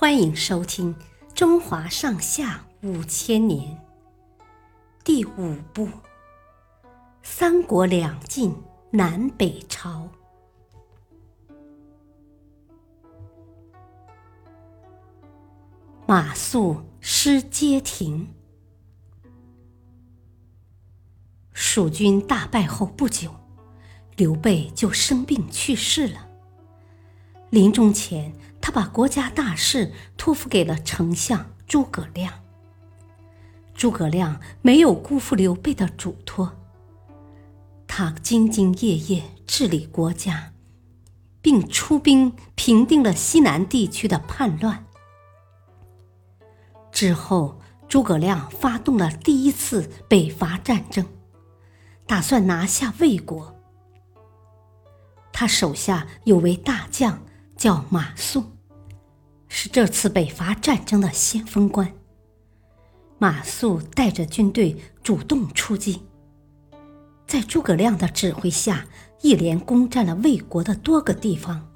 [0.00, 0.94] 欢迎收听
[1.34, 3.76] 《中华上下五千年》
[5.02, 5.86] 第五部
[7.24, 8.54] 《三国两晋
[8.92, 10.08] 南北朝》。
[16.06, 18.32] 马谡失街亭。
[21.52, 23.34] 蜀军大败后不久，
[24.14, 26.28] 刘备就生病去世了。
[27.50, 28.32] 临终前，
[28.68, 32.44] 他把国家大事托付给了丞相诸葛亮。
[33.72, 36.52] 诸葛亮没有辜负刘备的嘱托，
[37.86, 40.52] 他兢兢业业治理国家，
[41.40, 44.84] 并出兵平定了西南地区的叛乱。
[46.92, 47.58] 之后，
[47.88, 51.06] 诸葛亮发动了第一次北伐战争，
[52.06, 53.56] 打算拿下魏国。
[55.32, 57.22] 他手下有位大将。
[57.58, 58.44] 叫马谡，
[59.60, 61.92] 是这次北伐战争的先锋官。
[63.18, 66.00] 马谡带着军队主动出击，
[67.26, 68.86] 在诸葛亮的指挥下，
[69.20, 71.68] 一连攻占了魏国的多个地方。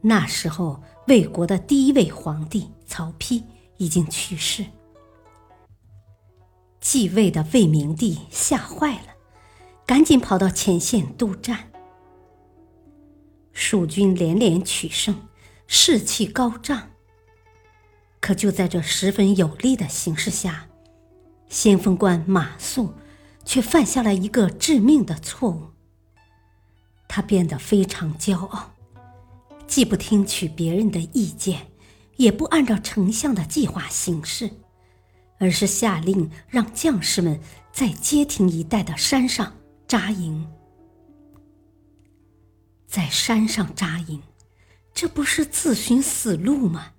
[0.00, 3.44] 那时候，魏国的第一位皇帝曹丕
[3.76, 4.64] 已经去世，
[6.80, 9.08] 继位的魏明帝吓坏了，
[9.84, 11.70] 赶紧跑到前线督战。
[13.52, 15.14] 蜀军连连取胜，
[15.66, 16.90] 士气高涨。
[18.20, 20.68] 可就在这十分有利的形势下，
[21.48, 22.92] 先锋官马谡
[23.44, 25.68] 却犯下了一个致命的错误。
[27.06, 28.72] 他变得非常骄傲，
[29.66, 31.68] 既不听取别人的意见，
[32.16, 34.50] 也不按照丞相的计划行事，
[35.38, 37.38] 而是下令让将士们
[37.72, 39.52] 在街亭一带的山上
[39.86, 40.50] 扎营。
[42.86, 44.22] 在山上扎营，
[44.94, 46.92] 这不是自寻死路吗？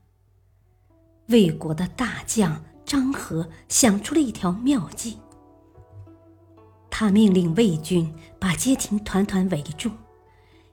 [1.28, 5.18] 魏国的大将张合想出了一条妙计。
[6.90, 9.92] 他命令魏军把街亭团团围住，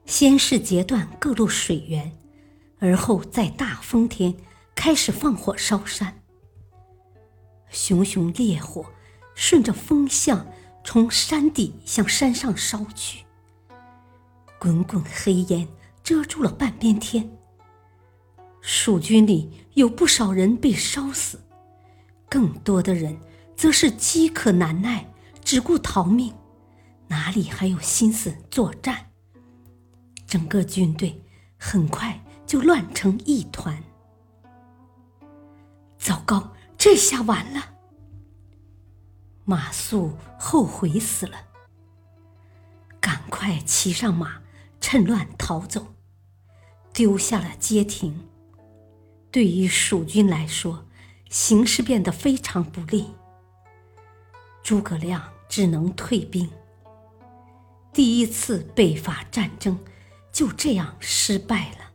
[0.05, 2.11] 先是截断各路水源，
[2.79, 4.35] 而后在大风天
[4.75, 6.21] 开始放火烧山。
[7.69, 8.85] 熊熊烈火
[9.33, 10.45] 顺着风向
[10.83, 13.25] 从山底向山上烧去。
[14.59, 15.67] 滚滚黑烟
[16.03, 17.37] 遮住了半边天。
[18.61, 21.41] 蜀军里有不少人被烧死，
[22.29, 23.17] 更多的人
[23.55, 25.09] 则是饥渴难耐，
[25.43, 26.33] 只顾逃命，
[27.07, 29.11] 哪里还有心思作战？
[30.25, 31.23] 整个军队
[31.57, 33.83] 很快就乱成一团。
[35.97, 37.75] 糟糕，这下完了！
[39.45, 41.37] 马谡后悔死了，
[42.99, 44.41] 赶快骑上马。
[44.85, 45.95] 趁乱逃走，
[46.91, 48.27] 丢下了街亭。
[49.31, 50.85] 对于蜀军来说，
[51.29, 53.05] 形势变得非常不利。
[54.61, 56.49] 诸葛亮只能退兵。
[57.93, 59.79] 第一次北伐战争
[60.33, 61.91] 就这样失败了。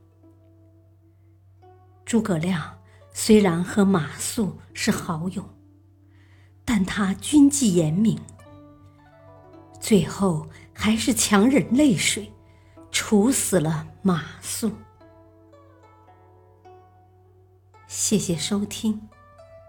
[2.07, 2.79] 诸葛亮
[3.13, 5.45] 虽然和马谡是好友，
[6.65, 8.19] 但他军纪严明，
[9.79, 12.33] 最后还是强忍泪水。
[13.09, 14.71] 处死了马谡。
[17.87, 19.09] 谢谢收听，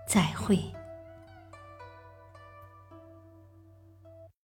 [0.06, 0.60] 再会。